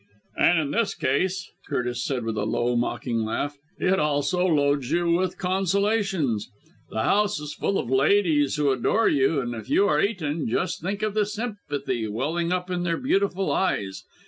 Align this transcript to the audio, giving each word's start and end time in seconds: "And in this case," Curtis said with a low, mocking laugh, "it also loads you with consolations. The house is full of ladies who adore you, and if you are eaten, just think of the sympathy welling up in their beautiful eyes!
"And 0.35 0.57
in 0.57 0.71
this 0.71 0.95
case," 0.95 1.51
Curtis 1.69 2.03
said 2.03 2.23
with 2.25 2.35
a 2.35 2.43
low, 2.43 2.75
mocking 2.75 3.23
laugh, 3.23 3.59
"it 3.77 3.99
also 3.99 4.47
loads 4.47 4.89
you 4.89 5.11
with 5.11 5.37
consolations. 5.37 6.49
The 6.89 7.03
house 7.03 7.39
is 7.39 7.53
full 7.53 7.77
of 7.77 7.91
ladies 7.91 8.55
who 8.55 8.71
adore 8.71 9.09
you, 9.09 9.39
and 9.39 9.53
if 9.53 9.69
you 9.69 9.87
are 9.87 10.01
eaten, 10.01 10.49
just 10.49 10.81
think 10.81 11.03
of 11.03 11.13
the 11.13 11.27
sympathy 11.27 12.07
welling 12.07 12.51
up 12.51 12.71
in 12.71 12.81
their 12.81 12.97
beautiful 12.97 13.51
eyes! 13.51 14.03